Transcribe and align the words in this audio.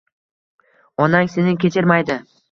Onang 1.07 1.29
seni 1.33 1.53
kechirmaydi 1.65 2.17